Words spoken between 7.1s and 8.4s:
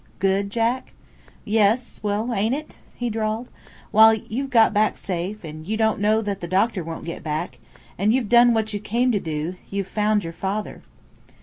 back, and you've